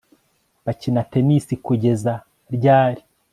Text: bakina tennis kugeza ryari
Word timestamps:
bakina 0.65 1.01
tennis 1.11 1.47
kugeza 1.65 2.13
ryari 2.55 3.01